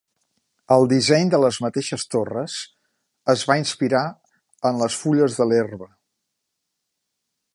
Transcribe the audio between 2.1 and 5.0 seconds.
torres es va inspirar en les